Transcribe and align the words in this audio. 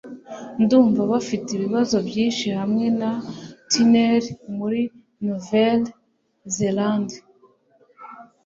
Ndumva 0.63 1.01
bafite 1.11 1.47
ibibazo 1.53 1.95
byinshi 2.07 2.47
hamwe 2.59 2.85
na 2.99 3.11
tunel 3.71 4.23
muri 4.57 4.81
Nouvelle-Zélande 5.23 7.15